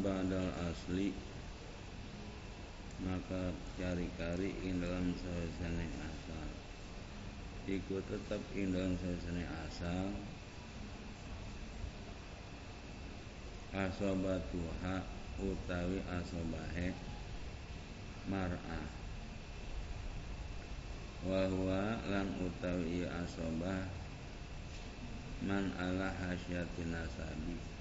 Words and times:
ba'dal 0.00 0.50
asli 0.68 1.12
maka 3.00 3.56
kari-kari 3.80 4.52
ing 4.60 4.84
dalam 4.84 5.16
sawasane 5.16 5.88
asal. 6.04 6.48
Iku 7.64 7.96
tetap 8.04 8.42
ing 8.52 8.76
dalam 8.76 8.92
sawasane 9.00 9.44
asal. 9.64 10.12
Asobatuha 13.72 15.00
utawi 15.40 16.04
asobahe 16.04 16.92
mar'ah. 18.28 18.86
Wa 21.24 21.48
huwa 21.48 22.00
lan 22.08 22.28
utawi 22.40 23.08
asobah 23.08 23.88
man 25.40 25.72
ala 25.80 26.12
hasyatin 26.20 26.92
nasabi 26.92 27.79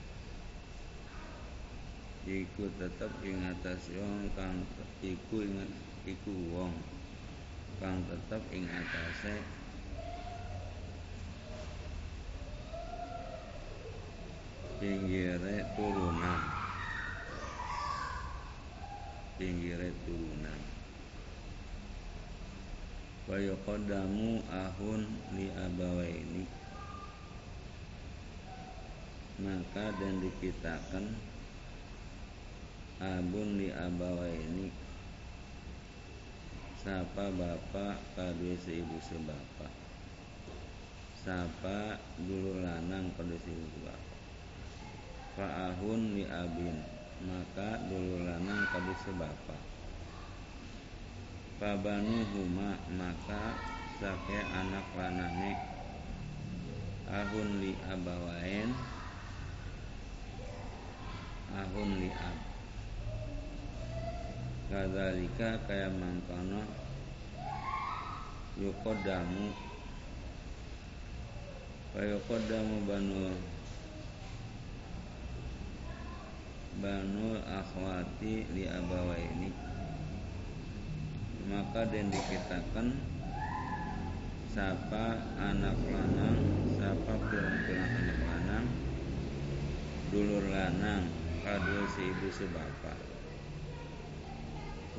iku 2.30 2.70
tetep 2.78 3.10
ing 3.26 3.42
atas 3.42 3.90
wong 3.98 4.30
kang 4.38 4.62
iku 5.02 5.42
ing 5.42 5.66
iku 6.06 6.34
wong 6.54 6.78
kang 7.82 8.06
tetep 8.06 8.46
ing 8.54 8.70
atase 8.70 9.42
pinggire 14.80 15.68
turunan. 15.76 16.42
Pinggire 19.36 19.92
turunan. 20.08 20.62
Wa 23.28 23.38
yuqaddamu 23.38 24.40
ahun 24.48 25.04
li 25.36 25.52
abawaini. 25.52 26.48
Maka 29.40 29.96
dan 30.00 30.24
dikitakan 30.24 31.16
abun 33.00 33.56
li 33.56 33.72
abawaini 33.72 34.68
sapa 36.80 37.32
bapak 37.32 38.00
ibu 38.68 38.98
sebapak 39.00 39.74
sapa 41.20 42.00
dulu 42.20 42.64
lanang 42.64 43.12
kadue 43.16 43.40
ibu 43.40 43.66
sebapak 43.80 44.10
fa'ahun 45.40 46.20
li 46.20 46.28
abin. 46.28 46.76
Maka 47.24 47.80
dulu 47.88 48.28
lanang 48.28 48.68
kadu 48.76 48.94
sebapa. 49.08 49.56
Pabanu 51.60 52.28
huma. 52.36 52.76
Maka 52.96 53.56
sake 54.00 54.40
anak 54.52 54.88
lanange 55.00 55.56
ahun 57.08 57.64
li 57.64 57.72
abawain. 57.88 58.72
Ahun 61.56 61.90
li 62.04 62.12
ab 62.12 62.49
kadzalika 64.70 65.66
kaya 65.66 65.90
mangkono 65.90 66.62
yukodamu. 68.62 69.50
Kaya 71.90 72.14
yukodamu 72.14 72.86
banu 72.86 73.34
banul 76.78 77.42
akhwati 77.50 78.46
li 78.54 78.70
abawaini. 78.70 79.50
Maka 81.50 81.90
dan 81.90 82.14
dikitakan 82.14 82.94
siapa 84.54 85.18
anak 85.42 85.82
lanang 85.90 86.38
siapa 86.78 87.14
pirang-pirang 87.26 87.90
anak 88.06 88.20
lanang 88.22 88.66
dulur 90.14 90.46
lanang 90.46 91.10
kadua 91.42 91.90
si 91.90 92.14
ibu 92.14 92.30
sebapa 92.30 93.09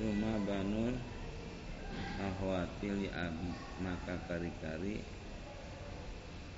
rumah 0.01 0.41
banul 0.49 0.97
akhwati 2.17 2.89
li 2.89 3.09
abi. 3.13 3.53
Maka 3.85 4.17
kari-kari 4.29 5.05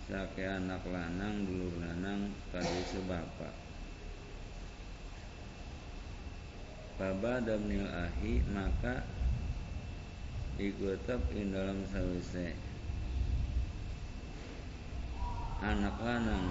sake 0.06 0.42
anak 0.46 0.82
lanang 0.86 1.46
dulur 1.46 1.74
lanang 1.82 2.30
kadua 2.54 2.82
sebapa. 2.86 3.50
Baba 6.98 7.42
damnil 7.42 7.86
ahi 7.86 8.42
maka 8.54 9.02
tetap 10.58 11.18
ing 11.34 11.50
dalam 11.50 11.82
sawise. 11.90 12.54
Anak 15.62 15.98
lanang. 15.98 16.46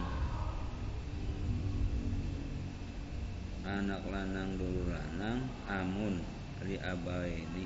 Anak 3.64 4.04
lanang 4.08 4.60
dulu 4.60 4.92
lanang 4.92 5.48
amun 5.70 6.41
li 6.66 6.78
abaini 6.78 7.66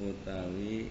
utawi 0.00 0.88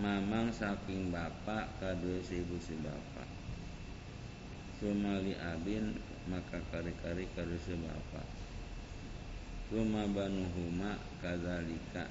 mamang 0.00 0.48
saking 0.48 1.12
bapak 1.12 1.68
kadue 1.76 2.24
si 2.24 2.40
ibu 2.40 2.56
si 2.56 2.72
bapak. 2.80 3.28
Sumali 4.80 5.36
abin 5.36 5.92
maka 6.32 6.56
kari-kari 6.72 7.28
karusi 7.36 7.76
bapak. 7.76 8.24
Ruma 9.68 10.08
banuhuma 10.08 10.96
kadzalika 11.20 12.08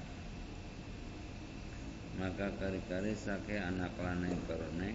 maka 2.16 2.52
kari-kari 2.62 3.12
sake 3.16 3.58
anak 3.58 3.90
lanang 3.98 4.38
karone 4.46 4.92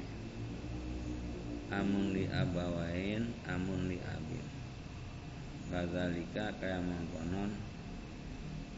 amun 1.73 2.13
li 2.15 2.29
abawain 2.31 3.33
amun 3.49 3.91
li 3.91 3.97
abin 4.01 4.24
kadzalika 5.71 6.53
kaya 6.61 6.81
mangkonon 6.81 7.51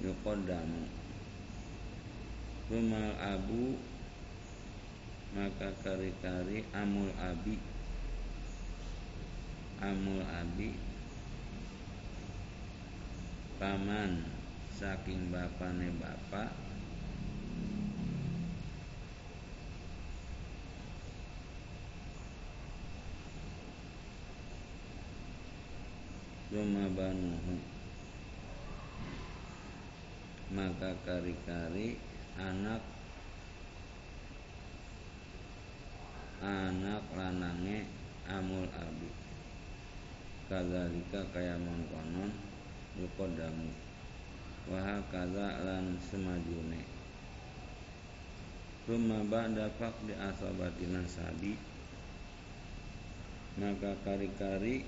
yuqaddamu. 0.03 0.83
Rumal 2.67 3.15
abu 3.19 3.79
maka 5.31 5.71
kari-kari 5.83 6.67
amul 6.75 7.11
abi. 7.15 7.55
Amul 9.77 10.25
abi 10.25 10.73
paman 13.57 14.21
saking 14.77 15.33
bapane 15.33 15.89
bapak 15.97 16.66
Ruma 26.47 26.87
banuhu 26.95 27.59
maka 30.55 30.95
kari-kari 31.03 31.99
anak 32.39 32.79
anak 36.39 37.03
lanange 37.11 37.83
amul 38.23 38.63
abi. 38.71 39.11
Kadzalika 40.47 41.27
kaya 41.35 41.59
mangkonon 41.59 42.31
yuqaddamu 42.95 43.67
wa 44.71 44.79
hakadza 44.79 45.67
lan 45.67 45.99
semajune. 45.99 46.87
Rumah 48.87 49.27
ba'da 49.27 49.67
faqdi 49.75 50.15
asabati 50.15 50.87
nasabi 50.95 51.59
maka 53.59 53.99
kari-kari 54.07 54.87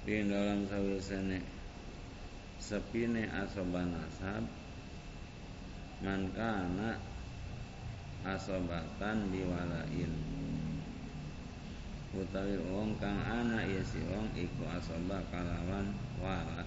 di 0.00 0.24
dalam 0.24 0.64
sawisane 0.64 1.44
sepine 2.56 3.28
asoba 3.28 3.84
nasab. 3.84 4.44
Man 6.00 6.32
kana 6.32 6.96
asobatan 8.24 9.28
biwalain 9.28 10.12
utawi 12.16 12.56
wong 12.72 12.96
kang 12.96 13.20
ana 13.22 13.62
ya 13.68 13.84
si 13.84 14.00
wong 14.08 14.32
iku 14.32 14.64
asoba 14.72 15.20
kalawan 15.28 15.92
wala. 16.16 16.64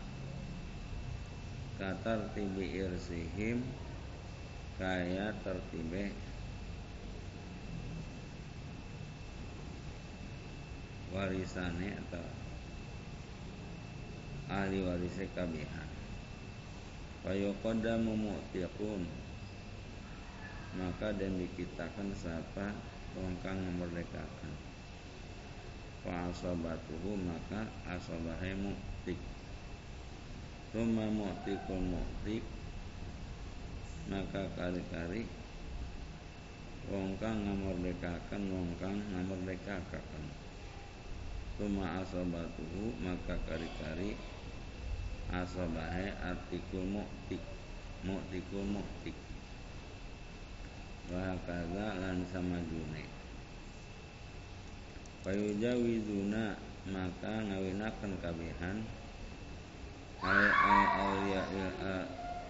Katar 1.82 2.30
tibi 2.38 2.78
irsihim 2.78 3.66
kaya 4.78 5.34
tertibe. 5.42 6.14
Warisane 11.14 11.98
atau 11.98 12.43
ahli 14.54 14.86
warisnya 14.86 15.26
kabihan 15.34 15.90
Fayuqaddamu 17.24 18.20
mu'tiqun. 18.20 19.08
Maka 20.76 21.16
dan 21.16 21.40
dikitakan 21.40 22.12
siapa 22.12 22.76
Wong 23.16 23.40
kang 23.40 23.64
memerdekakan. 23.64 24.54
Fa 26.04 26.28
asabatuhu 26.28 27.16
maka 27.24 27.64
asabahe 27.88 28.52
mu'tik 28.60 29.16
Tuma 30.76 31.08
mu'tikul 31.08 31.80
mu'tik 31.80 32.44
maka 34.12 34.44
kali-kali 34.60 35.24
wong 36.92 37.16
kang 37.16 37.40
ngamerdekaken 37.40 38.52
wong 38.52 38.76
kang 38.76 39.00
ngamerdekaken 39.16 40.26
Tuma 41.56 42.04
asobatuhu 42.04 43.00
maka 43.00 43.40
kari-kari 43.48 44.33
asobahe 45.32 46.12
artikul 46.20 46.84
muktik 46.84 47.40
muktikul 48.04 48.66
muktik 48.68 49.16
Wahakaza 51.12 52.00
lan 52.00 52.24
sama 52.32 52.58
june 52.72 53.04
Payujawizuna 55.24 56.56
maka 56.92 57.32
ngawinakan 57.48 58.12
kabihan. 58.20 58.84
Ay 60.20 60.48
al 60.52 60.84
awliya 61.00 61.44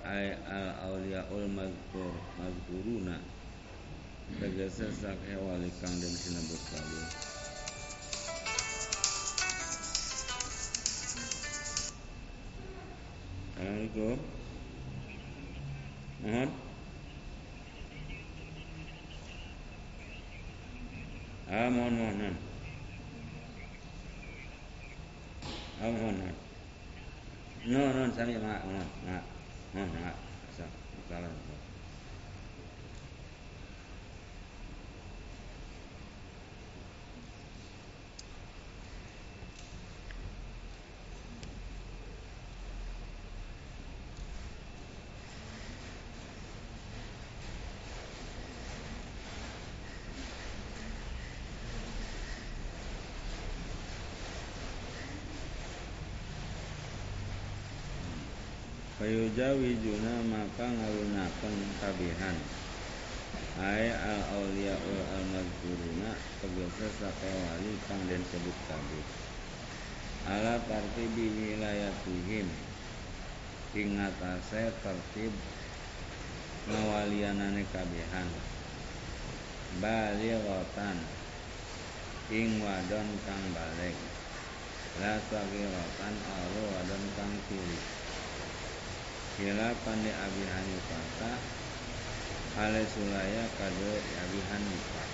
ay 0.05 0.27
al 0.49 0.69
awliyaul 0.89 1.49
mazkur 1.53 2.13
mazkuruna. 2.37 3.21
Tegese 4.41 4.89
sak 4.89 5.21
wali 5.37 5.69
kang 5.77 5.93
den 6.01 6.13
sinebut 6.17 6.61
kabeh 6.73 7.32
Assalamualaikum. 13.63 14.19
Mohon 16.19 16.49
Ah 21.47 21.67
mohon 21.71 21.93
mohon 21.95 22.15
mohon. 22.19 22.35
Ah 25.79 25.87
mohon 25.95 26.15
mohon 26.19 26.35
No 27.63 27.81
no 27.87 28.01
sami 28.11 28.35
mak 28.35 28.67
mohon 28.67 28.87
mak 29.07 29.23
mohon 29.71 29.87
mak 29.95 30.15
Salam 31.07 31.31
Fayujawijuna 59.01 60.21
maka 60.29 60.69
ngalunaken 60.69 61.55
kabihan 61.81 62.37
Ay 63.57 63.89
al 63.89 64.21
auliyaul 64.37 65.01
al 65.13 65.25
mazkuruna 65.33 66.13
tegese 66.41 66.87
sakewali 67.01 67.73
kang 67.89 68.01
den 68.05 68.21
sebut 68.29 68.57
kabeh 68.69 69.05
ala 70.29 70.55
tartibi 70.69 71.25
wilayatihim 71.35 72.47
ing 73.75 73.89
atase 73.97 74.71
tertib 74.85 75.33
ngawalianane 76.69 77.65
kabihan. 77.73 78.29
Balighatan 79.81 80.97
ing 82.31 82.61
wadon 82.61 83.09
kang 83.25 83.43
balik. 83.57 83.97
La 85.01 85.17
sagiratan 85.17 86.15
aru 86.23 86.61
wadon 86.71 87.03
kang 87.17 87.33
cilik 87.49 87.92
Khilafan 89.33 90.05
li 90.05 90.13
Abi 90.13 90.45
Hanifah 90.45 91.41
Ale 92.53 92.85
sulaya 92.85 93.49
kado 93.57 93.89
Abi 94.21 94.39
Hanifah. 94.45 95.09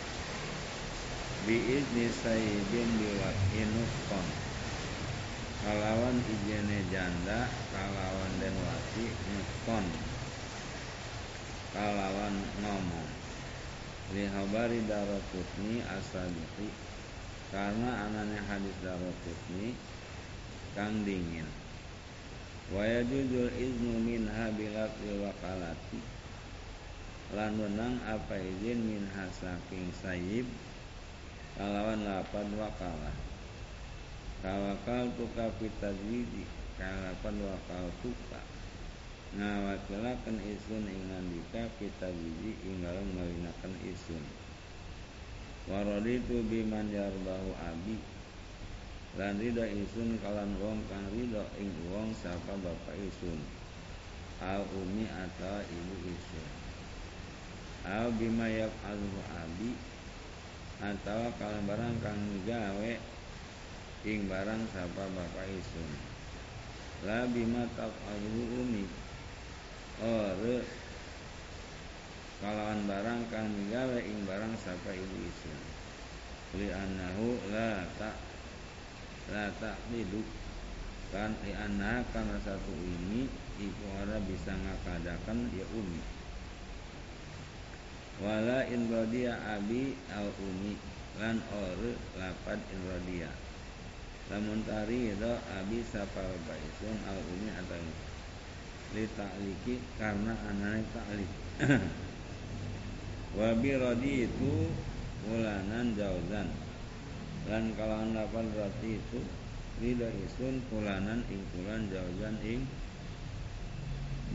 Biizni 1.47 2.11
sayyidin 2.11 2.99
biwak'in 2.99 3.71
nukon 3.79 4.27
Kalawan 5.63 6.19
ijene 6.27 6.83
janda 6.91 7.47
Kalawan 7.71 8.33
den 8.43 8.51
wati 8.59 9.07
nukon 9.07 9.87
Kalawan 11.71 12.35
ngomong 12.59 13.07
Lihabari 14.11 14.83
darokutni 14.83 15.79
asadiki. 15.95 16.67
Karena 17.55 18.03
anaknya 18.03 18.43
hadis 18.51 18.75
darokutni 18.83 19.79
Kang 20.75 21.07
dingin 21.07 21.58
wa 22.69 22.83
yajuzul 22.85 23.49
iznu 23.57 23.97
minha 24.05 24.53
bilafil 24.53 25.25
wakalati 25.25 25.99
lan 27.33 27.57
menang 27.57 28.01
apa 28.05 28.41
izin 28.41 28.79
minha 28.81 29.25
saking 29.33 29.89
sayib 30.01 30.45
kalawan 31.59 32.07
lapan 32.07 32.47
wakalah. 32.55 33.15
Kawakal 34.39 35.11
tuka 35.19 35.51
pitadwidi 35.59 36.47
kalapan 36.79 37.35
wakal 37.43 37.91
tuka. 37.99 38.39
Ngawakilakan 39.35 40.39
isun 40.47 40.87
ing 40.87 41.01
nandika 41.11 41.67
pitadwidi 41.75 42.55
ing 42.63 42.79
dalam 42.79 43.03
ngalinakan 43.13 43.75
isun. 43.83 44.23
Waraditu 45.67 46.47
biman 46.47 46.87
yarbahu 46.87 47.51
abi 47.59 47.99
lan 49.17 49.41
rida 49.41 49.65
isun 49.65 50.21
kalan 50.21 50.53
wong 50.61 50.85
kang 50.85 51.01
rida 51.09 51.41
ing 51.57 51.73
wong 51.89 52.13
sapa 52.13 52.53
bapak 52.61 52.93
isun 52.93 53.41
al 54.37 54.61
umi 54.77 55.09
atau 55.09 55.57
ibu 55.65 55.95
isun 56.13 56.49
al 57.89 58.13
bima 58.13 58.45
yaf'alu 58.45 59.09
abi 59.33 59.71
atau 60.77 61.33
kalan 61.41 61.65
barang 61.65 61.95
kang 62.05 62.21
gawe 62.45 62.93
ing 64.05 64.29
barang 64.29 64.61
sapa 64.69 65.03
bapak 65.09 65.47
isun 65.57 65.89
la 67.09 67.25
bima 67.25 67.65
taf'alu 67.73 68.61
umi 68.61 68.85
ore 70.05 70.61
kalawan 72.45 72.85
barang 72.85 73.21
kang 73.33 73.49
gawe 73.73 73.99
ing 74.05 74.21
barang 74.29 74.53
sapa 74.61 74.93
ibu 74.93 75.17
isun 75.25 75.59
li 76.61 76.69
annahu 76.69 77.41
la 77.49 77.89
tak 77.97 78.28
la 79.33 79.49
taklidu 79.61 80.21
kan 81.09 81.33
lianna 81.41 82.05
karena 82.13 82.37
satu 82.45 82.73
ini 82.77 83.25
iku 83.57 83.83
ora 84.01 84.17
bisa 84.25 84.53
ngakadakan 84.53 85.49
ya 85.53 85.65
umi. 85.73 86.01
Wala 88.19 88.67
in 88.69 88.91
radiya 88.93 89.57
abi 89.57 89.97
al 90.13 90.29
umi. 90.37 90.73
Lan 91.19 91.41
ore 91.51 91.97
lapad 92.15 92.61
in 92.71 92.81
radiya 92.87 93.27
lamun 94.29 94.61
tari 94.61 95.09
do 95.17 95.33
abi 95.57 95.81
sapa 95.89 96.21
baisun 96.45 96.97
al 97.09 97.17
umi 97.17 97.49
atau 97.49 97.81
li 98.93 99.05
ta'liki 99.17 99.81
karena 99.97 100.37
anane 100.45 100.85
ta'lik 100.93 101.31
wa 103.37 103.49
bi 103.57 103.73
radi 103.73 104.29
itu 104.29 104.69
mulanan 105.25 105.97
jauzan 105.97 106.45
lan 107.49 107.73
kalawan 107.73 108.13
lapan 108.13 108.45
roti 108.53 109.01
itu 109.01 109.21
Rida 109.79 110.11
isun 110.11 110.59
pulanan 110.67 111.23
ing 111.31 111.39
pulan 111.55 111.87
jauhan 111.87 112.35
ing 112.43 112.67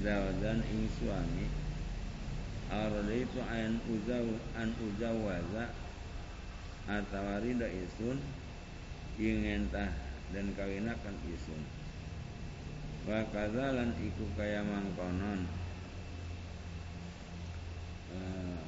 Jauhan 0.01 0.59
ing 0.65 0.89
suami. 0.97 1.47
Arada 2.73 3.13
itu 3.13 3.45
an 3.45 3.77
uzaw 3.93 4.25
an 4.57 4.73
uzawaza 4.81 5.69
atau 6.89 7.29
rida 7.45 7.69
isun 7.69 8.17
ing 9.21 9.45
entah 9.45 9.93
dan 10.33 10.49
kawinakan 10.57 11.17
isun 11.29 11.61
wa 13.05 13.21
kazalan 13.29 13.93
iku 14.01 14.25
kaya 14.41 14.65
mangkonon. 14.65 15.45
Uh, 18.17 18.65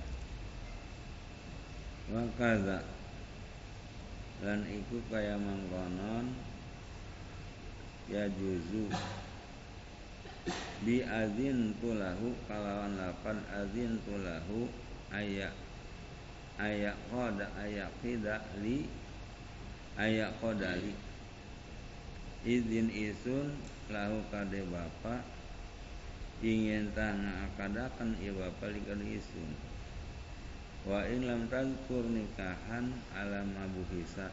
wa 2.13 2.23
kaza 2.37 2.96
lan 4.45 4.61
iku 4.69 5.01
kaya 5.09 5.41
mangkonon 5.41 6.37
ya 8.11 8.29
juzu. 8.29 8.93
Bi 10.85 11.03
azin 11.03 11.75
tulahu 11.81 12.37
kalawan 12.47 12.95
lapan 13.01 13.41
azin 13.51 13.99
tulahu 14.07 14.69
ayak 15.11 15.55
ayak 16.61 16.97
koda 17.11 17.47
ayak 17.61 17.91
tidak 18.01 18.43
li 18.63 18.87
ayak 19.99 20.33
kodali 20.39 20.95
izin 22.47 22.93
isun 22.95 23.59
lahu 23.91 24.23
kade 24.31 24.63
bapak 24.71 25.25
ingin 26.45 26.93
tanah 26.95 27.51
akadakan 27.51 28.15
ya 28.23 28.31
bapak 28.37 28.71
likan 28.77 29.03
isun 29.03 29.51
wa 30.87 31.03
in 31.11 31.27
lam 31.27 31.51
tazkur 31.51 32.07
nikahan 32.07 32.95
alam 33.11 33.51
abu 33.59 33.83
hisa 33.91 34.31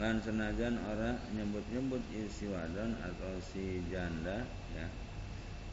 lan 0.00 0.16
senajan 0.24 0.80
ora 0.88 1.20
nyebut-nyebut 1.36 2.00
isi 2.16 2.50
wadon 2.50 2.98
atau 2.98 3.38
si 3.38 3.78
janda 3.92 4.42
ya. 4.74 4.88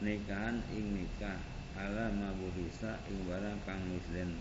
Nikahan 0.03 0.61
ing 0.75 0.93
nikah 0.93 1.39
alam 1.79 2.19
abu 2.19 2.51
hisa 2.59 2.99
ing 3.07 3.23
barang 3.25 3.57
kang 3.63 3.79
misden 3.87 4.35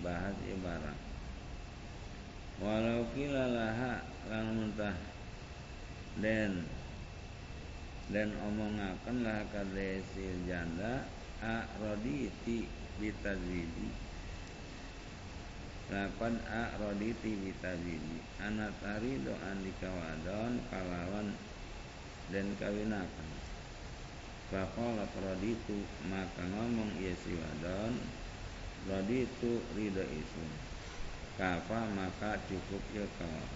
bahas 0.00 0.36
ibarat 0.48 0.96
walau 2.60 3.08
kilalaha 3.16 4.04
lang 4.28 4.48
muntah 4.52 4.96
dan 6.20 6.68
dan 8.12 8.28
omongaken 8.44 9.24
lah 9.24 9.40
kadesil 9.48 10.36
janda 10.44 11.08
a 11.40 11.64
roditi 11.80 12.68
bitazidi 13.00 14.09
lapan 15.90 16.38
a 16.46 16.70
roditi 16.78 17.34
bitazidi 17.34 18.22
anak 18.38 18.70
tari 18.78 19.18
doa 19.26 19.50
dikawadon 19.58 20.62
kalawan 20.70 21.34
dan 22.30 22.46
kawinakan. 22.62 23.30
Fakola 24.50 25.06
roditu 25.06 25.82
maka 26.06 26.46
ngomong 26.46 26.94
ia 27.02 27.14
si 27.18 27.34
wadon 27.34 27.98
roditu 28.86 29.62
ridho 29.74 30.06
isun 30.06 30.50
kafa 31.34 31.90
maka 31.98 32.38
cukup 32.46 32.82
ya 32.94 33.06
kawan. 33.18 33.50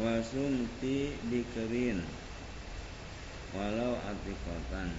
Wasumti 0.00 1.12
bikerin 1.28 2.00
walau 3.52 4.00
atikotan 4.00 4.96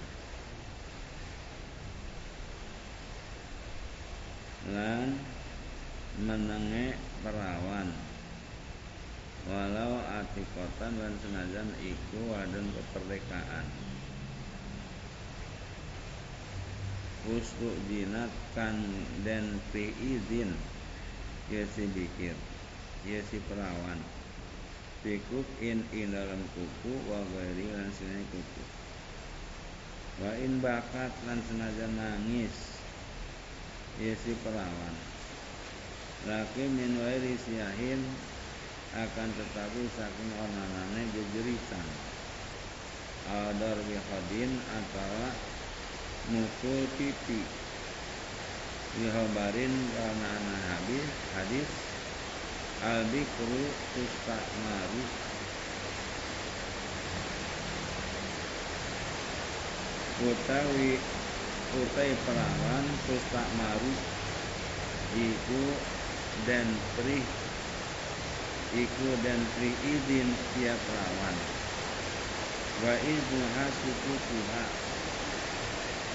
lan 4.70 5.18
menenge 6.22 6.94
perawan. 7.26 7.90
Walau 9.42 9.98
atikotan 10.22 10.94
dan 11.02 11.14
senajan 11.18 11.68
iku 11.82 12.30
wadon 12.30 12.70
keperdekaan. 12.70 13.66
Usru 17.26 17.74
dinat 17.90 18.30
kan 18.54 18.78
dan 19.26 19.58
izin 19.74 20.54
ya 21.50 21.66
bikir 21.74 22.38
ya 23.02 23.18
si 23.26 23.42
perawan. 23.50 23.98
Fikuk 25.02 25.46
in 25.58 25.82
in 25.90 26.14
dalam 26.14 26.38
kuku 26.54 26.94
wa 27.10 27.18
ghairi 27.34 27.66
lan 27.74 27.90
sini 27.90 28.22
kuku. 28.30 28.64
Wa 30.22 30.38
in 30.38 30.62
bakat 30.62 31.10
lan 31.26 31.42
senajan 31.50 31.98
nangis 31.98 32.71
ya 34.02 34.14
si 34.18 34.34
perawan. 34.42 34.94
Laki 36.26 36.66
min 36.74 36.98
wairi 36.98 37.38
siyahin 37.38 38.02
akan 38.98 39.28
tetapi 39.30 39.82
saking 39.94 40.32
onanane 40.42 41.02
jejeritan 41.14 41.88
Adar 43.22 43.78
bihadin 43.86 44.52
atau 44.74 45.30
mukul 46.34 46.82
pipi 46.98 47.40
Bihabarin 48.92 49.72
karena 49.96 50.28
anak 50.36 50.62
hadis 50.68 51.06
hadis. 51.38 51.70
Al-bikru 52.82 53.64
maru 54.66 55.02
utawi 60.26 60.98
utai 61.72 62.12
perawan 62.20 62.84
maru 63.56 63.92
iku 65.16 65.64
dan 66.44 66.76
pri 66.96 67.20
iku 68.76 69.16
dan 69.24 69.40
pri 69.56 69.72
idin 69.80 70.36
tiap 70.52 70.76
perawan. 70.84 71.36
Wa 72.80 72.92
idnuha 73.00 73.66
sukutuha 73.72 74.64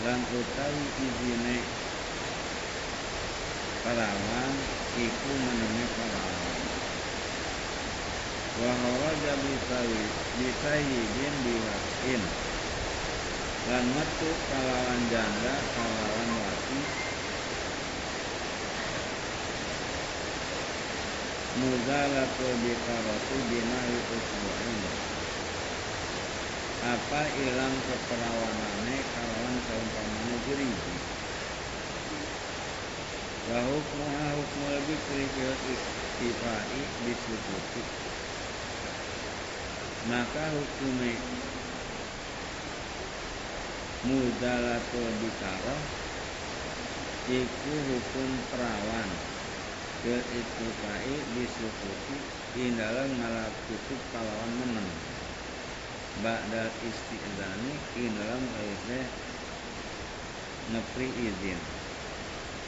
lan 0.05 0.19
utawi 0.29 0.85
izine 0.93 1.57
perawan 3.81 4.53
iku 4.93 5.31
menenge 5.41 5.85
perawan. 5.97 6.61
Wa 8.57 8.71
kharaja 8.73 9.33
bisawi 9.41 10.05
bisayyidin 10.37 11.33
biwasin 11.45 12.46
lan 13.67 13.83
metu 13.83 14.31
kalawan 14.47 15.01
janda 15.11 15.53
kalawan 15.75 16.29
wati 16.39 16.79
muzalatul 21.59 22.53
bikarati 22.63 23.37
binahi 23.51 23.97
usbu'in. 24.15 24.81
Apa 26.87 27.21
ilang 27.43 27.75
keperawanane 27.83 28.97
kalawan 29.03 29.55
saumpamane 29.67 30.35
jeriji 30.47 30.95
wa 33.51 33.59
hukmuha 33.67 34.27
hukmul 34.31 34.79
bikri 34.87 35.25
fil 35.35 35.55
iktifai 35.75 36.81
bisukuti 37.03 37.83
maka 40.07 40.43
hukumnya 40.55 41.19
mudalatul 44.07 45.11
bikara 45.19 45.75
iku 47.27 47.73
hukum 47.91 48.29
perawan. 48.49 49.09
Fil 49.97 50.21
iktifai 50.21 51.15
bisukuti 51.35 52.17
indalam 52.63 53.09
ngalap 53.17 53.51
tutup 53.67 54.01
kalawan 54.13 54.51
menang 54.61 54.89
ba'dal 56.21 56.69
isti'zani 56.85 57.73
indalam 57.97 58.43
kaisnya 58.55 59.01
ngepri 60.71 61.09
izin. 61.11 61.59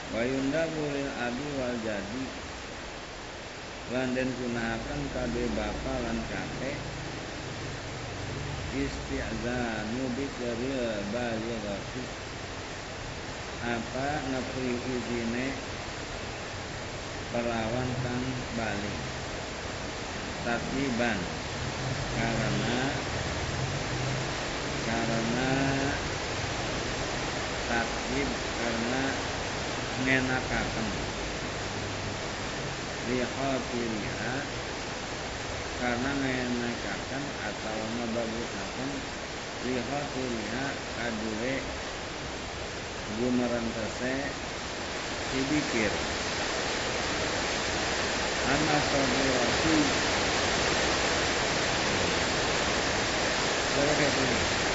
Wa 0.10 0.26
yundabu 0.26 0.84
lil 0.90 1.10
abi 1.22 1.48
wal 1.62 1.78
jadi. 1.86 2.24
Lan 3.90 4.14
gunakan 4.14 5.02
kade 5.14 5.44
bapa 5.54 5.94
lan 6.06 6.18
kakek 6.30 6.99
isti'zanu 8.80 10.08
bikaril 10.16 11.04
balighati 11.12 12.04
apa 13.60 14.08
ngepri 14.32 14.72
izine 14.88 15.48
perawan 17.28 17.92
kang 18.00 18.24
bali 18.56 18.96
tatiban 20.48 21.20
karena 22.16 22.80
karena 24.88 25.52
tatib 27.68 28.30
karena 28.56 29.04
ngenakaken 30.00 30.88
lihatiriha 33.12 34.34
karena 35.80 36.12
ngenakaken 36.12 37.24
atau 37.40 37.80
ngebagusaken 37.96 38.90
lihatiriha 39.64 40.66
kadue 41.00 41.56
gumerentese 43.16 44.16
dibikir 45.32 45.92
anak 48.44 48.84
saudaraku 48.92 49.76
Saudara 53.70 53.96
sagiratu 53.96 54.69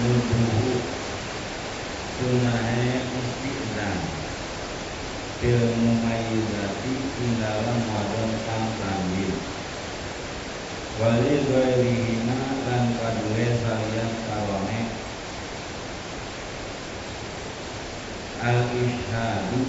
Nubuhu 0.00 0.80
Sunahe 2.16 3.04
istizan 3.20 4.00
Bil 5.44 5.60
mumayyizati 5.76 6.94
Ing 7.20 7.36
dalam 7.36 7.84
wadon 7.84 8.32
kang 8.48 8.68
kambil 8.80 9.36
Wali 11.04 11.44
ghairihima 11.44 12.64
Lan 12.64 12.96
kadue 12.96 13.44
salian 13.60 14.12
karone 14.24 14.80
Al-ishadu 18.40 19.60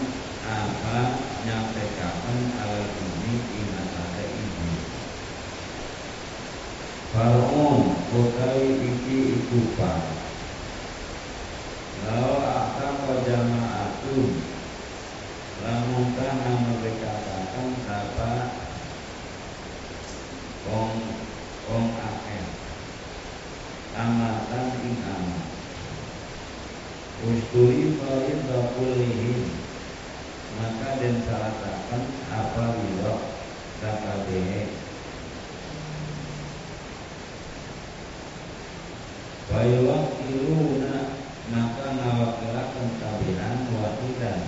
Apa 0.47 0.99
nyampekaken 1.43 2.39
al 2.55 2.75
ini 2.87 3.35
ing 3.35 3.67
atase 3.83 4.25
ibu 4.31 4.69
Farun 7.11 7.99
utawi 8.15 8.79
iki 8.79 9.43
iku 9.43 9.59
Lalu 12.01 12.33
akan 12.41 12.93
jama'atun 13.23 14.29
Lamun 15.61 16.05
kana 16.17 16.51
merdekakan 16.65 17.67
sapa 17.85 18.31
Kong 20.65 20.97
Kong 21.69 21.87
akeh 21.93 22.45
Amatan 23.93 24.65
ing 24.81 24.97
amat 25.05 25.45
Usturi 27.21 27.93
farid 28.01 28.39
bakulihin 28.49 29.45
Maka 30.57 30.97
dan 30.97 31.15
salatakan 31.21 32.03
apa 32.33 32.65
wilok 32.81 33.21
Sakabehe 33.77 34.73
Bayuwak 39.53 40.17
iluna 40.25 41.21
maka 41.51 41.85
ngawakilakan 41.99 42.87
kabinan 42.95 43.67
wakilan 43.75 44.41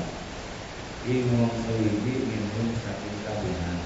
sewiji 1.74 2.14
minum 2.30 2.70
saking 2.78 3.18
kabinan 3.26 3.80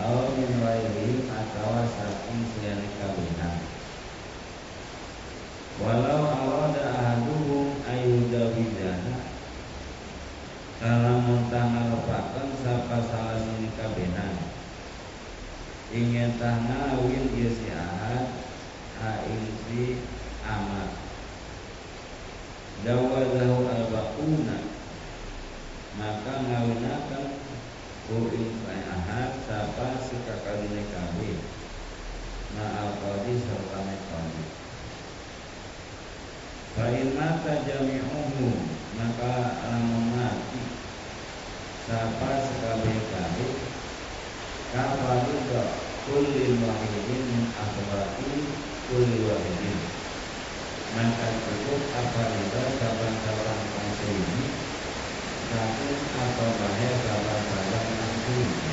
Au 0.00 0.32
min 0.32 0.56
wairi 0.64 1.28
atau 1.28 1.84
saking 1.84 2.48
siani 2.48 2.88
kabinan 2.96 3.74
Walau 5.74 6.22
awada 6.22 6.86
ahaduhum 6.86 7.82
ayudawidana 7.82 9.26
Kalau 10.78 11.42
tanggal 11.50 11.98
lepakan 11.98 12.48
sapa 12.62 13.02
salah 13.10 13.42
sini 13.42 13.74
kabinan 13.74 14.38
Ingin 15.90 16.38
tanah 16.38 16.94
win 17.02 17.26
si 17.34 17.74
ahad 17.74 18.38
Haing 19.02 19.50
si 19.66 19.98
amat 20.46 20.94
Dawazahu 22.86 23.66
al-baquna 23.66 24.58
Maka 25.98 26.34
ngawinakan 26.38 27.26
Ku'in 28.06 28.62
ahad 28.70 29.42
Sapa 29.42 29.98
si 30.06 30.22
kakadine 30.22 30.86
kabin 30.86 31.38
Ma'al 32.54 32.94
qadi 33.02 33.34
serta 33.42 33.78
nekodi 33.82 34.64
Fa'in 36.74 37.14
mata 37.14 37.62
jami'uhu 37.62 38.50
Maka 38.98 39.62
lamun 39.62 40.10
mati 40.10 40.62
Sapa 41.86 42.30
sekali 42.42 42.98
kali 42.98 43.48
Kafaruda 44.74 45.62
Kulli 46.02 46.58
wahidin 46.58 47.22
min 47.30 47.44
akhbati 47.54 48.30
Kulli 48.90 49.22
wahidin 49.22 49.78
Maka 50.98 51.26
cukup 51.46 51.82
apa 51.94 52.22
itu 52.42 52.62
Saban-saban 52.82 53.60
kongsi 53.70 54.10
ini 54.10 54.46
Satu 55.54 55.88
atau 55.94 56.50
bahaya 56.58 56.90
Saban-saban 57.06 57.84
kongsi 57.86 58.34
ini 58.34 58.70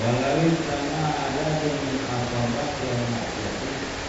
Walau 0.00 0.42
sama 0.58 1.06
ada 1.22 1.46
dengan 1.62 1.98
akhbat 2.02 2.70
yang 2.82 3.04
maksudnya 3.14 4.00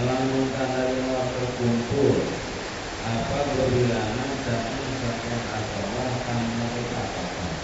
lamun 0.00 0.48
dari 0.48 1.00
waktu 1.12 1.44
kumpul 1.60 2.09
apa 2.20 3.38
berbilangan 3.56 4.30
satu 4.44 4.82
sekian 5.00 5.42
asalah 5.48 6.10
kang 6.28 6.44
mereka 6.60 7.02
katakan 7.16 7.54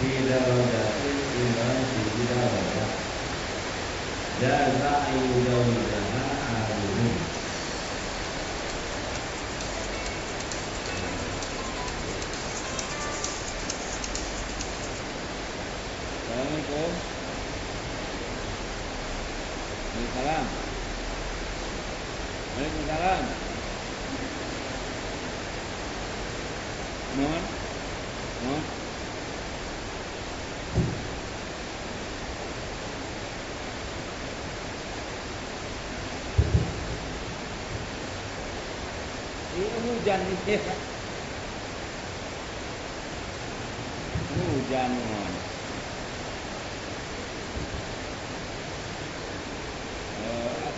tidak 0.00 0.44
di 1.00 1.12
tidak 1.32 2.44
roda 2.52 2.86
jaza 4.40 4.92
ayudawidana 5.08 6.22
aluhu 6.52 7.08
Assalamualaikum 16.30 16.92
Waalaikumsalam 19.90 20.70
Waalaikumsalam. 22.60 23.24
Mohon. 27.16 27.42
Mohon. 28.44 28.80
Ini 40.10 40.18
hujan 40.26 40.26
nih. 40.26 40.58
Ini 44.26 44.42
hujan 44.42 44.90
mohon. 44.90 45.32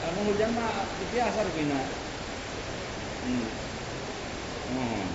Anu 0.04 0.20
hujan 0.28 0.52
mah 0.52 0.84
biasa 1.16 1.40
begini. 1.48 1.80
Hmm. 3.24 3.48
Mohon. 4.76 5.08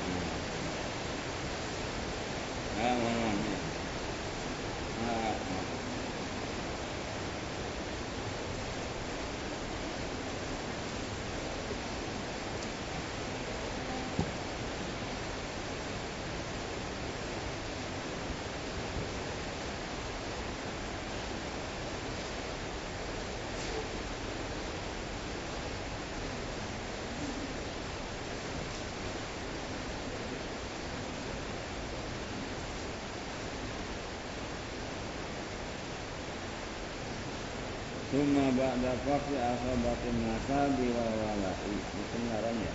Hmm. 0.00 0.24
Ah, 2.80 2.94
mohon. 2.96 3.36
Ah, 5.12 5.36
mohon. 5.44 5.66
Suma 38.12 38.52
ba'da 38.52 38.92
faqi 39.08 39.40
asabatin 39.40 40.20
nasabi 40.20 40.92
wal 40.92 41.16
wala'i 41.16 41.80
Ini 41.80 42.04
kebenaran 42.12 42.60
ya 42.60 42.74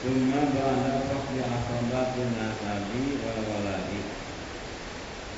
Suma 0.00 0.40
ba'da 0.48 0.94
faqi 1.04 1.44
asabatin 1.44 2.32
nasabi 2.32 3.20
wal 3.20 3.40
wala'i 3.44 4.00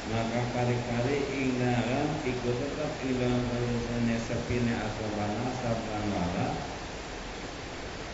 Maka 0.07 0.55
kali-kali 0.55 1.19
ingnaran 1.35 2.23
ikut 2.23 2.63
tetap 2.63 2.95
ilang 3.03 3.43
kalisannya 3.51 4.15
sepine 4.23 4.71
asobana 4.71 5.51
sablan 5.51 6.15
wala 6.15 6.66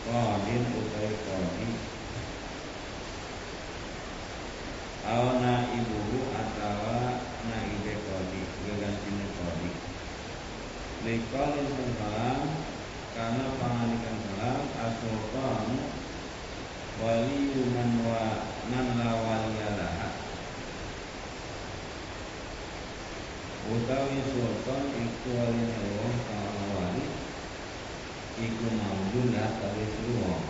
Qadin 0.03 0.63
utai 0.75 1.15
qadi 1.15 1.69
Awana 5.07 5.53
ibu 5.79 6.27
atawa 6.35 7.23
na 7.47 7.57
ibe 7.71 7.93
kodi 8.03 8.41
gegantine 8.67 9.25
kodi 9.31 9.71
Likoli 11.07 11.63
salam 11.71 12.39
karena 13.15 13.45
pangalikan 13.55 14.17
salam 14.27 14.63
asultan 14.75 15.67
wali 16.99 17.63
man 17.71 17.91
wa 18.03 18.23
man 18.75 18.87
la 18.99 19.11
waliyalaha 19.15 20.07
utawi 23.71 24.19
sultan 24.35 24.83
iku 24.99 25.29
wali 25.31 25.63
wong 25.63 26.15
kang 26.27 26.42
wali 26.42 26.42
iku 28.41 28.65
maujud 28.73 29.33
kali 29.35 29.85
wong 30.17 30.41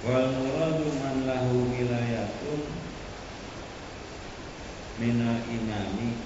wal 0.00 0.26
muradu 0.32 0.88
man 0.96 1.28
lahu 1.28 1.68
wilayatun 1.68 2.80
minal 5.00 5.40
imami. 5.48 6.20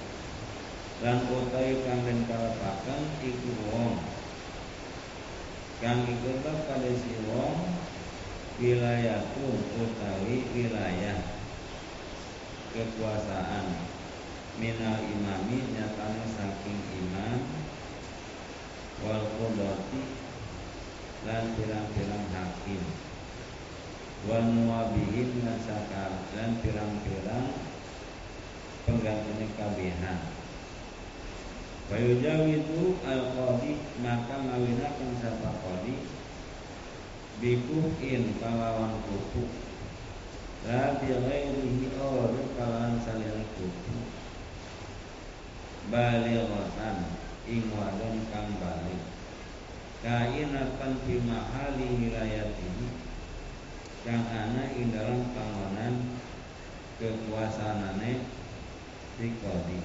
Lan 1.03 1.27
utai 1.31 1.85
kang 1.87 2.03
den 2.07 2.27
kalapaken 2.27 3.03
iku 3.23 3.51
wong. 3.71 3.99
Kang 5.83 6.07
iku 6.07 6.39
tetep 6.43 6.83
si 6.99 7.15
wong 7.31 7.77
wilayatun 8.59 9.59
utawi 9.79 10.37
wilayah 10.55 11.19
kekuasaan. 12.75 13.91
Minal 14.55 15.03
imami 15.03 15.67
nyatane 15.75 16.25
saking 16.31 16.79
imam 16.95 17.43
wal 19.03 19.25
qudati 19.35 20.03
lan 21.27 21.45
pirang-pirang 21.59 22.27
hakim. 22.31 22.83
Wal 24.31 24.47
muwabihim 24.47 25.43
lan 25.43 25.59
sakal 25.59 26.23
lan 26.39 26.63
pirang-pirang 26.63 27.49
penggantine 28.85 29.49
kabihan 29.57 30.21
Fayujawidu 31.85 32.97
al-qadi 33.05 33.77
maka 34.01 34.37
ngawinakan 34.41 35.11
sapa 35.21 35.53
qadi? 35.61 36.01
Bikukin 37.45 38.41
kalawan 38.41 39.05
kuku 39.05 39.45
la 40.65 40.97
bi 40.97 41.13
ghairihi 41.13 41.93
or 42.01 42.33
kalawan 42.57 42.97
saliyane 43.05 43.45
kuku 43.53 43.95
balighatan 45.93 47.24
ing 47.45 47.69
wadon 47.73 48.25
kang 48.33 48.49
balik. 48.57 49.03
Kainatan 50.05 50.93
fi 51.05 51.15
mahali 51.25 51.87
wilayatihi 51.97 52.87
kang 54.05 54.25
ana 54.29 54.69
ing 54.77 54.93
dalam 54.93 55.33
panggonan 55.33 56.21
kekuasaanane 57.01 58.25
si 59.17 59.27
qadi. 59.41 59.79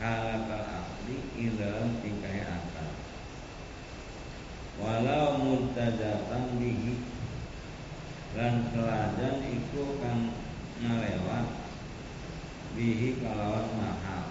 Halakal 0.00 0.64
akli 0.64 1.16
ing 1.36 1.56
dalam 1.56 2.00
tingkah 2.04 2.32
akal. 2.44 2.90
Walau 4.78 5.40
mudtajatan 5.42 6.60
bihi. 6.60 6.96
Dan 8.36 8.70
kelajan 8.70 9.40
iku 9.40 9.98
kang 10.04 10.36
ngalewat 10.84 11.48
bihi 12.76 13.18
kalawan 13.24 13.72
mahal 13.74 14.27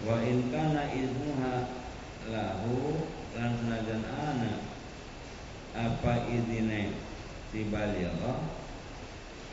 wa 0.00 0.16
in 0.24 0.48
kana 0.48 0.88
izmuha 0.96 1.68
lahu 2.32 3.04
lan 3.36 3.52
senajan 3.60 4.00
ana 4.08 4.52
apa 5.76 6.24
izine 6.32 6.96
si 7.52 7.68
baligha 7.68 8.48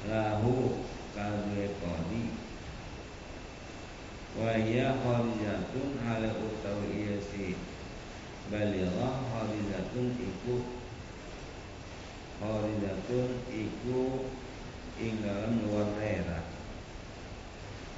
lahu 0.08 0.80
kadue 1.12 1.68
kodi 1.84 2.32
wa 4.40 4.56
hiya 4.56 4.96
kharijatun 5.04 6.00
ala 6.00 6.32
utawi 6.32 6.96
iya 6.96 7.18
si 7.20 7.60
balighah 8.48 9.28
kharijatun 9.36 10.16
iku 10.16 10.56
kharijatun 12.40 13.30
iku 13.52 14.32
ing 14.96 15.20
dalam 15.26 15.60
luar 15.68 15.92
daerah 16.00 16.57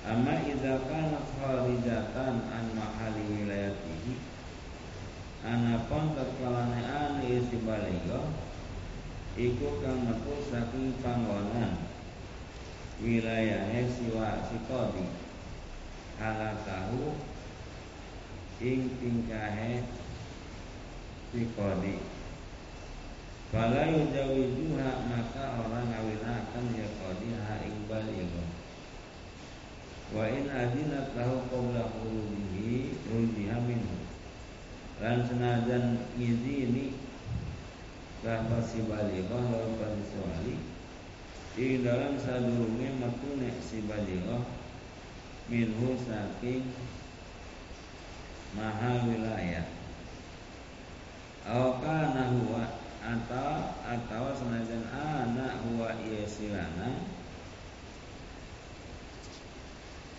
Amma 0.10 0.42
idza 0.42 0.90
kana 0.90 1.22
kharijatan 1.22 2.50
an 2.50 2.66
mahali 2.74 3.30
wilayatihi 3.30 4.18
Anapun 5.46 6.18
tatkalane 6.18 6.82
anu 6.82 7.22
isi 7.30 7.62
balighah 7.62 8.26
iku 9.38 9.80
kang 9.86 10.10
metu 10.10 10.34
saking 10.50 10.98
panggonan 11.06 11.78
wilayahnya 13.06 13.86
siwa 13.86 14.50
si 14.50 14.58
kodi 14.66 15.06
halakahu 16.18 17.14
ing 18.66 18.98
tingkahe 18.98 19.86
si 21.30 21.54
kodi 21.54 22.02
Fala 23.54 23.94
yujawizuha 23.94 24.90
maka 25.06 25.46
orang 25.62 25.86
ngawinakan 25.94 26.66
ya 26.74 26.90
kodi 26.98 27.30
ha 27.38 27.62
ing 27.62 27.86
baligho 27.86 28.59
Wa 30.10 30.26
in 30.26 30.50
adinat 30.50 31.14
lahu 31.14 31.46
qabla 31.54 31.86
khurujihi 31.94 32.98
rujiha 33.10 33.58
minhu 33.66 33.98
Lan 35.00 35.22
senajan 35.26 36.02
ngizini 36.18 36.98
Bahwa 38.26 38.60
si 38.66 38.84
baligho 38.84 39.38
lalu 39.38 39.78
pada 39.80 40.00
Ing 41.60 41.84
dalam 41.84 42.16
sadurunge 42.16 42.88
matune 43.04 43.52
si 43.60 43.84
baligho 43.84 44.48
minhu 45.52 45.92
saking 46.00 46.72
maha 48.56 49.04
wilayah. 49.04 49.68
Kana 51.84 52.24
huwa 52.32 52.64
atau 53.04 53.76
atau 53.84 54.26
senajan 54.40 54.88
anak 54.94 55.60
huwa 55.68 55.92
iya 56.00 56.24
silana 56.24 57.19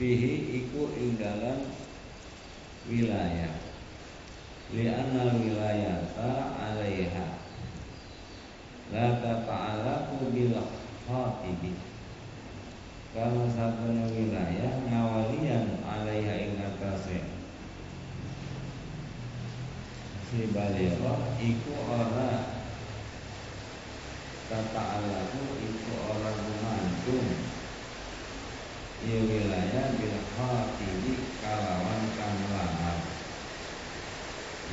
fihi 0.01 0.65
iku 0.65 0.97
ing 0.97 1.21
dalam 1.21 1.69
wilayah. 2.89 3.53
Li'anna 4.73 5.37
wilayata 5.37 6.57
alaiha. 6.57 7.37
La 8.97 9.21
tata'alaku 9.21 10.33
bil 10.33 10.57
khatibi 11.05 11.77
kalau 13.11 13.45
satu 13.51 13.93
wilayah 13.93 14.73
ngawalian 14.89 15.85
alaiha 15.85 16.35
ing 16.49 16.57
atase. 16.65 17.21
Si 20.31 20.49
baliro 20.55 21.19
iku 21.43 21.75
ora 21.91 22.57
kata 24.47 24.83
Allahku 24.83 25.59
iku 25.59 25.93
ora 26.07 26.31
gumantung 26.39 27.60
wilayah 29.09 29.97
bil 29.97 30.19
khatibi 30.37 31.33
kalawan 31.41 32.05
kang 32.21 32.37
lamar 32.53 33.01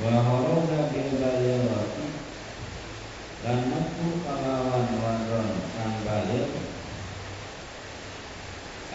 Wa 0.04 0.16
horoda 0.20 0.92
bil 0.92 1.12
baliroti 1.16 2.08
Dan 3.40 3.72
metu 3.72 4.08
kalawan 4.28 4.88
wadon 5.00 5.48
kang 5.72 5.96
balir 6.04 6.48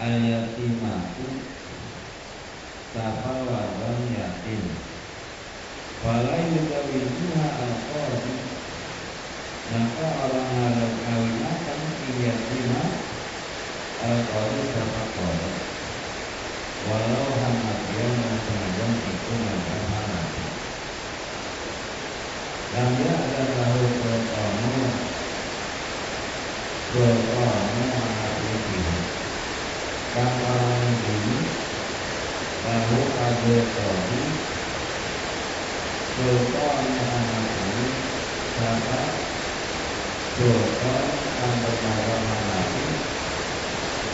al 0.02 0.18
yatimatu 0.18 1.46
sapa 2.90 3.46
wadon 3.46 4.10
yatim. 4.10 4.66
Wala 6.02 6.42
yudawijuha 6.42 7.46
al 7.46 7.74
qadi 7.86 8.34
maka 9.72 10.06
orang 10.26 10.50
harus 10.58 10.94
kawinakan 11.06 11.80
si 11.96 12.18
yatima 14.02 14.10
al 14.10 14.18
qadi 14.26 14.62
sapa 14.74 15.02
qadi 15.14 15.52
walau 16.82 17.38
hamadian 17.38 18.18
dan 18.18 18.34
senajan 18.42 18.98
itu 19.06 19.32
macam 19.38 19.80
hamadi 19.94 20.46
dan 22.74 22.98
dia 22.98 23.14
ada 23.14 23.42
tahu 23.54 23.82
sultanu 24.02 24.74
sultanu 26.90 27.80
mahadudin 27.94 28.90
Kapalan 30.12 31.00
ini 31.00 31.56
Lalu 32.60 33.00
kado 33.16 33.56
kodi 33.72 34.22
Sultan 36.12 37.00
anak 37.00 37.48
ini 37.56 38.12
Siapa 38.52 39.00
Sultan 40.36 41.32
yang 41.32 41.64
bernama 41.64 42.28
Hanafi 42.28 43.12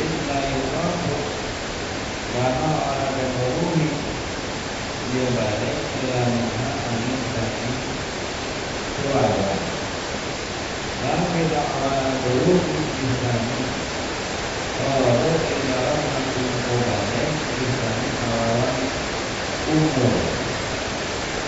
Illa 0.00 0.38
yukafu 0.48 1.12
Karena 2.32 2.70
orang 2.88 3.12
berkorumi 3.20 3.88
Dia 5.12 5.28
balik 5.36 5.92
Ilamiha 6.00 6.68
angin 6.88 7.20
sakit 7.28 7.76
Suara 8.96 9.60
Dan 11.04 11.20
tidak 11.36 11.66
orang 11.68 12.24
berkorumi 12.24 12.96
Islamnya 12.96 13.68
Kalau 14.80 15.44
tinggal 15.44 16.08
nanti 16.08 16.64
balik 16.64 17.44
Islamnya 17.60 18.16
kawalan 18.16 18.76
umur 19.68 20.16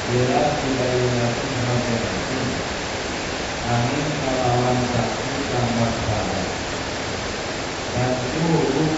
Bila 0.04 0.60
tidak 0.60 0.92
yunatun 1.00 1.56
hafiratin 1.56 2.48
Angin 3.64 4.20
kawalan 4.20 4.92
salah 6.04 6.51
dulu 8.32 8.88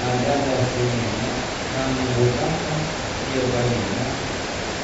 ada 0.00 0.34
dasarnya 0.40 1.36
yang 1.68 1.92
menggunakan 2.00 2.80
jawabannya 3.28 4.04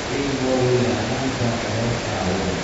di 0.05 0.37
Mulyana 0.37 1.33
sampai 1.33 1.97
tahun. 2.05 2.57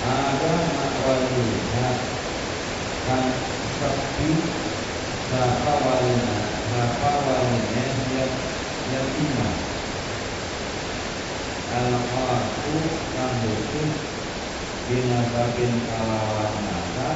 Ada 0.00 0.54
makwaliha 0.72 1.90
kan 3.04 3.24
sepi 3.68 4.32
Sapa 5.28 5.76
walina 5.84 6.64
Sapa 6.72 7.20
walina 7.20 7.84
yang 8.08 8.32
yatimah 8.88 9.60
Al-Qatu 11.68 12.80
Kan 13.12 13.44
binasabin 14.90 15.86
kalawan 15.86 16.54
nasa 16.66 17.10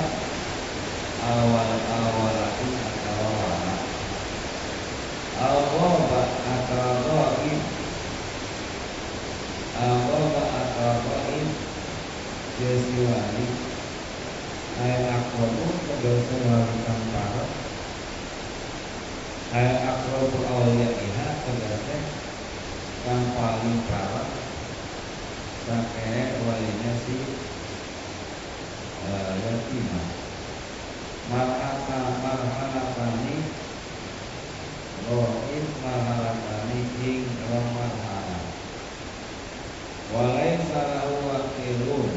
awal 1.26 1.74
awalain 1.90 2.70
atau 2.78 3.26
wala 3.34 3.74
al-roba 5.42 6.22
atau 6.38 7.02
roib 7.02 7.60
al-roba 9.74 10.44
atau 10.54 11.02
roib 11.02 11.48
jesiwani. 12.62 13.46
Ayat 14.74 15.06
akrobu 15.06 15.66
kedosa 15.86 16.34
wali 16.50 16.78
kang 16.82 17.02
parah 17.14 17.46
ayat 19.54 19.78
akrobu 19.86 20.42
awliya 20.46 20.90
iha 20.98 21.28
kedosa 21.46 21.94
kang 23.06 23.22
paling 23.38 23.86
parah 23.86 24.34
sampai 25.62 26.42
walinya 26.42 26.90
si 27.06 27.53
yatimah 29.12 30.06
marhata 31.28 31.98
marhalatani 32.24 33.36
rohim 35.04 35.66
marhalatani 35.84 36.80
ing 37.04 37.24
rong 37.48 37.68
marhala 37.76 38.40
walai 40.16 40.56
salahu 40.64 41.20
wakilun 41.28 42.12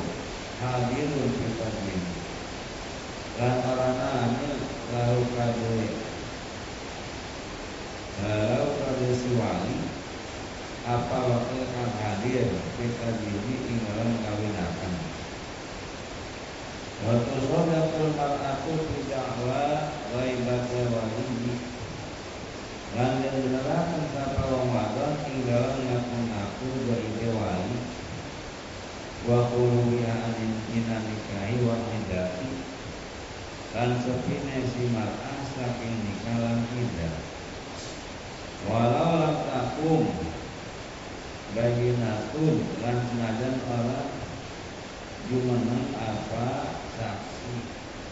hadirun 0.63 1.28
fitadin 1.36 2.04
lan 3.36 3.56
orana 3.67 4.08
anil 4.23 4.56
lahu 4.95 5.19
kadue 5.36 5.88
lahu 8.23 8.69
kadue 8.80 9.12
si 9.12 9.30
wali 9.36 9.97
apa 10.88 11.19
wakil 11.19 11.67
kang 11.76 11.91
hadir? 12.00 12.47
Kita 12.80 13.08
dini 13.19 13.56
ing 13.67 13.84
dalam 13.84 14.23
kawinakan 14.23 15.06
Waktu 16.97 17.38
sodakul 17.45 18.17
mar'atu 18.17 18.73
bida'wa 18.89 19.93
Ghaibata 20.10 20.81
walihi 20.89 21.53
Dan 22.97 23.21
yang 23.21 23.38
menerangkan 23.38 24.10
Sapa 24.10 24.41
Ramadan 24.49 25.21
Tinggalan 25.21 25.77
ngakun 25.77 26.25
aku 26.33 26.67
Gaibe 26.89 27.27
wali 27.38 27.77
Wa 29.29 29.45
kulubiha 29.53 30.10
anin 30.10 30.57
minanikahi 30.73 31.62
wa 31.62 31.77
hidati 31.86 32.65
Dan 33.77 34.01
sepine 34.01 34.65
si 34.65 34.89
mar'ah 34.89 35.38
Saking 35.53 36.01
nikalan 36.01 36.65
hidah 36.65 37.17
Walau 38.65 39.21
lam 39.21 39.38
takum 39.45 40.01
Bayinatun 41.53 42.55
Lan 42.81 42.97
senajan 43.05 43.55
orang 43.69 44.10
Jumanan 45.29 45.91
apa 45.93 46.77
saksi 46.97 47.53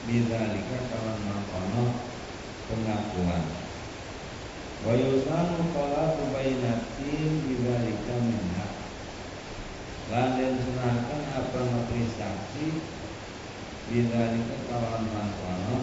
bidzalika 0.06 0.78
kawan 0.94 1.18
mangkono 1.26 2.06
pengakuan 2.70 3.44
wa 4.86 4.94
yusanu 4.94 5.74
talaqu 5.74 6.30
bainatin 6.30 7.32
bidzalika 7.50 8.16
minha 8.22 8.68
lan 10.14 10.38
den 10.38 10.54
sunahkan 10.62 11.22
apa 11.34 11.60
ngatri 11.66 12.06
saksi 12.06 12.68
bidzalika 13.90 14.58
kawan 14.70 15.10
mangkono 15.10 15.78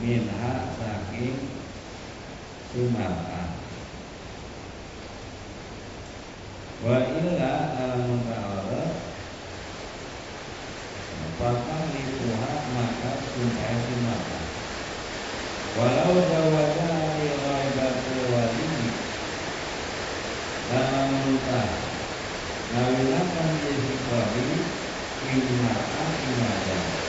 minha 0.00 0.52
saking 0.80 1.36
sumarah 2.72 3.52
wa 6.80 6.96
illa 7.04 7.52
alamun 7.76 8.24
ta'ala 8.24 9.10
Fatah 11.40 11.88
lipuha 11.88 12.52
maka 12.76 13.16
sumpah 13.32 13.80
maka 14.04 14.40
Walau 15.72 16.20
jawaza 16.28 17.16
li 17.16 17.32
ghaibatil 17.32 18.28
wali 18.28 18.68
Dalam 20.68 21.08
muntah 21.16 21.96
Nawilakan 22.76 23.56
diri 23.56 24.04
kodi 24.04 24.68
Imma'a 25.24 26.20
imada 26.28 27.08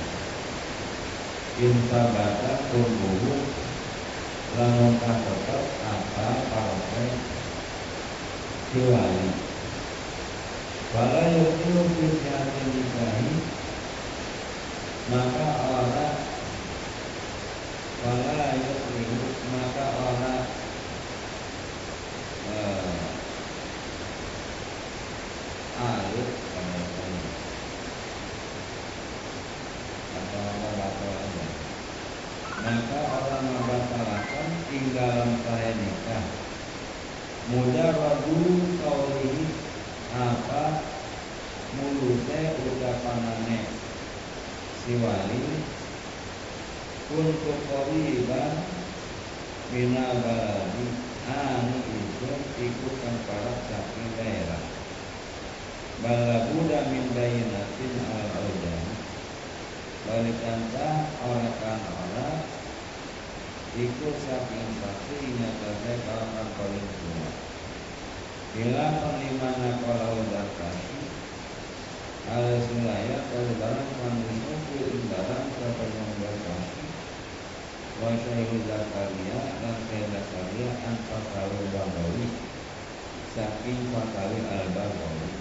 Insa 1.59 2.15
bata 2.15 2.71
tumbuh 2.71 3.35
lamun 4.55 4.95
tetap 4.99 5.63
apa 5.83 6.27
partai 6.47 7.07
siwali 8.71 9.31
Wala 10.91 11.23
yukilu 11.31 11.87
fi 11.95 12.07
nikahi 12.71 13.31
maka 15.11 15.47
orang 15.59 16.19
wala 18.03 18.55
yuslihu 18.59 19.27
maka 19.51 19.85
orang 19.95 20.47
uh, 22.47 22.95
alif 25.79 26.29
atau 30.11 30.43
membatalkan 30.59 31.30
maka 32.71 33.03
orang 33.03 33.51
membatalkan 33.51 34.47
tinggalan 34.71 35.43
saya 35.43 35.75
nikah 35.75 36.23
mujarradu 37.51 38.39
kaulihi 38.79 39.43
apa? 40.15 40.63
Mulutnya 41.75 42.55
ucapanane 42.63 43.59
si 44.79 44.95
wali 45.03 45.43
untuk 47.11 47.59
qoriban 47.67 48.55
minal 49.75 50.23
baladi 50.23 50.87
anu 51.27 51.75
itu 51.75 52.31
ikutan 52.55 53.15
para 53.27 53.55
saking 53.67 54.15
daerah 54.15 54.63
balabuda 55.99 56.87
min 56.87 57.11
bayinatin 57.11 57.93
al 58.15 58.31
aujan 58.31 58.91
Balikantah 60.01 61.13
orang 61.21 61.53
kan 61.61 61.77
orang 61.93 62.60
Ikut 63.71 64.19
saking 64.19 64.67
saksi 64.67 65.39
nyatanya 65.39 66.03
kawan 66.03 66.59
paling 66.59 66.91
tua 66.91 67.31
Bila 68.51 68.99
penimana 68.99 69.79
kalau 69.79 70.27
kasih 70.59 71.07
Ala 72.27 72.59
sulaya 72.59 73.31
kalau 73.31 73.55
barang 73.55 73.95
manusia 73.95 74.59
Kuil 74.67 75.07
barang 75.07 75.55
siapa 75.55 75.87
yang 75.87 76.19
berkasih 76.19 76.99
Wa 77.95 78.11
syahidu 78.11 78.67
Zakaria 78.67 79.39
Dan 79.63 79.79
saya 79.87 80.19
Zakaria 80.19 80.75
Anpa 80.83 81.31
kali 81.31 81.71
Bagawi 81.71 82.27
Saking 83.23 83.87
pakali 83.87 84.51
al-Bagawi 84.51 85.31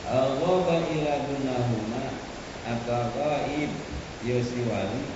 Al-Ghaba 0.00 0.76
ila 0.80 1.14
dunahuma 1.28 2.04
atau 2.64 3.12
gaib 3.12 3.70
yosiwali 4.24 5.15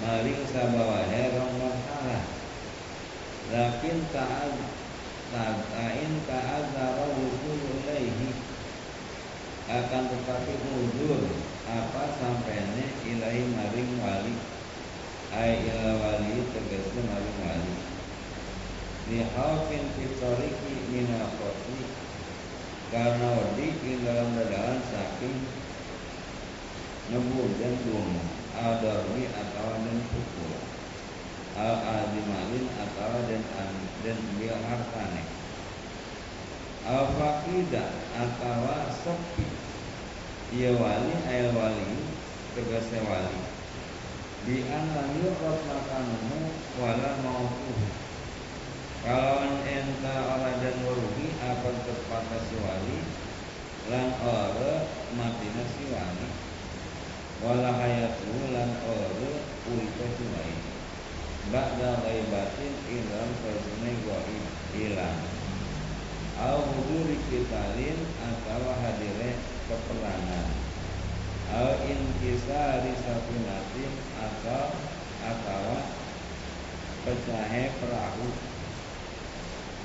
maring 0.00 0.42
sabawahe 0.48 1.36
rong 1.36 1.54
masalah. 1.60 2.24
Lakin 3.52 3.98
ta'ad 4.08 4.54
ta'in 5.30 6.12
ta'adzara 6.24 7.06
wusul 7.20 7.60
ilaihi. 7.84 8.32
Akan 9.70 10.10
tetapi 10.10 10.54
mudur 10.66 11.30
apa 11.68 12.04
sampainya? 12.16 12.86
Ilahi 13.06 13.42
maring 13.52 13.90
wali. 14.00 14.34
Ay 15.30 15.62
ila 15.68 15.94
wali 16.00 16.48
tegasnya 16.48 17.00
maring 17.06 17.38
wali. 17.44 17.74
Lihaufin 19.10 19.84
fitoriki 19.94 20.74
minal 20.90 21.30
karena 22.90 23.28
wedi 23.38 23.70
ing 23.86 24.02
dalam 24.02 24.34
saking 24.90 25.38
nyebur 27.06 27.46
dan 27.62 27.74
dungu 27.86 28.29
adarwi 28.60 29.24
atau 29.32 29.72
dan 29.80 29.98
pukul. 30.12 30.52
Al 31.56 31.76
adimalin 31.80 32.68
atau 32.76 33.24
dan 33.24 33.42
dan 34.04 34.18
dia 34.36 34.54
hartane. 34.54 35.24
Al 36.84 37.08
fakida 37.16 37.84
atau 38.16 38.68
sepi 39.00 39.46
ia 40.50 40.74
wali 40.74 41.14
ayat 41.30 41.54
wali 41.56 42.10
tegasnya 42.58 43.00
wali. 43.06 43.40
Di 44.44 44.66
lam 44.66 45.10
yuqrat 45.20 45.60
makanuhu 45.68 46.50
wala 46.80 47.10
mautuhu. 47.22 47.86
Kalau 49.00 49.48
enta 49.64 50.14
orang 50.28 50.60
dan 50.60 50.76
waruhi 50.84 51.32
apa 51.40 51.70
terpatah 51.88 52.40
si 52.44 52.56
wali 52.60 52.98
lan 53.88 54.12
ora 54.20 54.84
matina 55.16 55.64
si 55.72 55.88
wali 55.88 56.49
wala 57.40 57.72
hayatu 57.72 58.52
lan 58.52 58.68
ora 58.84 59.08
ulta 59.72 60.06
sunai. 60.12 60.52
Ba'da 61.48 62.04
ghaibatin 62.04 62.72
ilam 62.92 63.30
fasune 63.40 63.92
gaib 64.04 64.44
ilang 64.76 65.20
au 66.36 66.60
huduri 66.68 67.16
kitalin 67.32 67.98
atau 68.20 68.62
hadire 68.84 69.40
peperangan 69.66 70.46
au 71.56 71.68
inkisari 71.88 72.92
sapinatin 72.92 73.92
atau 74.20 74.76
atau 75.24 75.80
pecahe 77.08 77.72
perahu. 77.80 78.28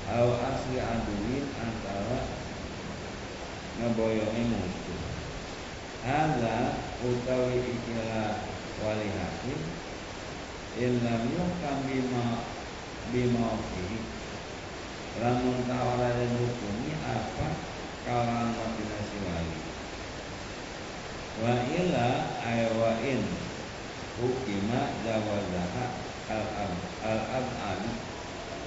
Au 0.06 0.28
asli 0.38 0.78
aduin 0.78 1.44
antara 1.58 2.20
ngeboyongi 3.80 4.44
musuh 4.54 5.05
Ada 6.06 6.78
utawi 7.02 7.66
ikilah 7.66 8.38
wali 8.78 9.10
hakim 9.10 9.58
illam 10.78 11.22
yuhkam 11.34 11.82
bima 11.82 12.46
bima 13.10 13.58
fihi 13.58 14.06
lamun 15.18 15.66
tawara 15.66 16.14
dan 16.14 16.30
hukumi 16.38 16.94
apa 17.02 17.48
kalangan 18.06 18.54
mati 18.54 19.18
wali? 19.18 19.58
Wa 21.42 21.52
ila 21.74 22.08
ay 22.38 22.70
wa 22.70 23.02
in 23.02 23.26
hukima 24.22 24.94
jawazaha 25.02 25.84
al 26.30 26.46
ab 26.54 26.72
al 27.02 27.20
ab'an 27.34 27.82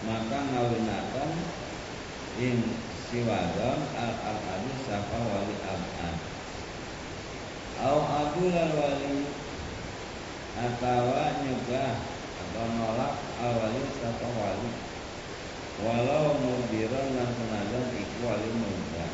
maka 0.04 0.40
ngawinakan 0.44 1.32
in 2.36 2.84
siwadon 3.08 3.80
al 3.96 4.14
ab'an 4.28 4.64
sapa 4.84 5.18
wali 5.24 5.56
ab'an 5.64 6.39
au 7.86 8.00
adulal 8.04 8.72
wali. 8.76 9.24
Atau 10.60 11.16
nyegah 11.16 11.96
atau 12.36 12.68
nolak 12.76 13.14
awali 13.40 13.84
satu 13.96 14.28
wali. 14.36 14.70
Walau 15.80 16.36
mudiran 16.44 17.16
dan 17.16 17.30
senajan 17.32 17.86
iku 17.96 18.18
wali 18.28 18.52
muda 18.52 19.08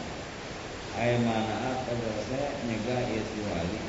ay 0.97 1.21
manaat 1.21 1.85
tegese 1.85 2.41
nyegah 2.65 3.05
isi 3.13 3.39
wali. 3.45 3.81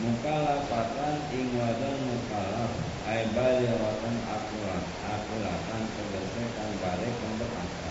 Mukalafatan 0.00 1.28
ing 1.36 1.52
wadan 1.60 1.96
mukalaf. 2.08 2.72
Ay 3.02 3.28
baliratan 3.34 4.16
akulat 4.30 4.84
akulatan 5.04 5.82
tegese 5.92 6.42
kang 6.56 6.72
bare 6.80 7.08
kang 7.20 7.81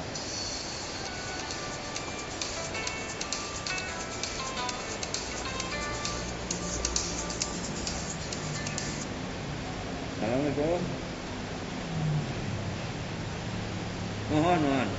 Assalamualaikum. 10.42 10.82
Mohon, 14.34 14.60
mohon. 14.66 14.90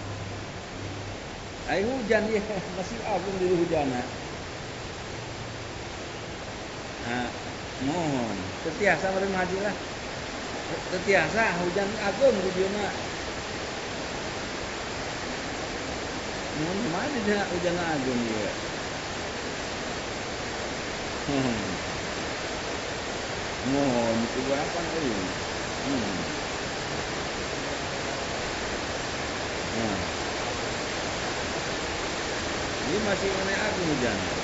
Ayo 1.66 1.84
hujan 1.98 2.22
ya, 2.30 2.42
masih 2.78 2.98
agung 3.02 3.36
di 3.42 3.50
hujan. 3.50 3.90
Nah, 3.90 4.06
mohon. 7.90 8.36
Setiasa 8.70 9.10
mari 9.10 9.26
maju 9.34 9.56
lah. 9.66 9.74
Setiasa 10.94 11.58
hujan 11.58 11.90
agung 11.90 12.38
di 12.38 12.50
dia 12.54 12.70
Mohon 16.54 16.78
mana 16.94 17.18
dia 17.26 17.42
hujan 17.50 17.76
agung 17.82 18.20
dia. 18.30 18.50
Hmm 21.26 21.81
mohon 23.62 24.26
itu 24.26 24.42
berapa 24.42 24.80
kali 24.90 25.38
hmm. 25.86 26.18
nah. 29.70 29.98
ini 32.82 32.98
masih 32.98 33.30
aku 33.54 33.80
hujan 33.86 34.41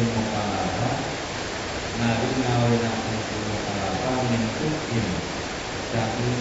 Ia 0.00 0.08
simukalapa 0.08 0.88
Nabi 2.00 2.40
ngawina 2.40 3.04
simukalapa 3.04 4.32
Min 4.32 4.48
kukin 4.56 5.12
Saking 5.92 6.40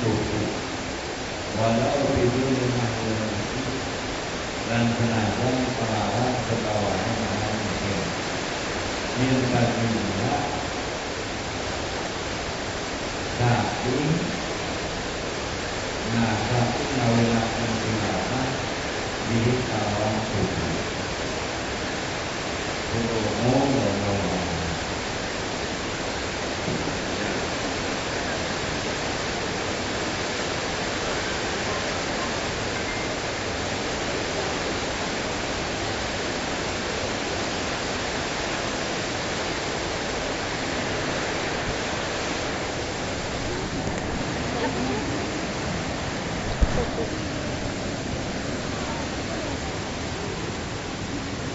Walau 1.60 2.16
bidul 2.16 2.72
mahlulah 2.72 3.36
dan 4.64 4.96
senajan 4.96 5.76
pelawan 5.76 6.46
kekawanan 6.48 7.20
maha 7.20 7.52
mikir 7.68 8.00
min 9.18 9.50
baginya 9.50 10.32
nah 16.14 16.48
tapi 16.48 16.84
ngawilakan 16.96 17.72
tindakan 17.82 18.48
di 19.26 19.66
kawan 19.68 20.22
suku 20.30 20.70
umum 22.94 23.10
dan 23.10 23.29